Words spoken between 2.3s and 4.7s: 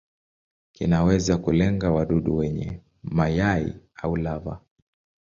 wenyewe, mayai au lava.